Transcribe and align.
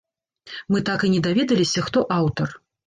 Мы 0.75 0.81
так 0.89 0.99
і 1.09 1.13
не 1.17 1.21
даведаліся, 1.29 1.87
хто 1.91 2.07
аўтар. 2.19 2.61